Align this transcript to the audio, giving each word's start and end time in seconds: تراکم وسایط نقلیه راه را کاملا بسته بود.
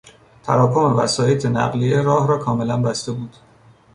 تراکم 0.43 0.91
وسایط 0.95 1.45
نقلیه 1.45 2.01
راه 2.01 2.27
را 2.27 2.37
کاملا 2.37 2.81
بسته 2.81 3.11
بود. 3.11 3.35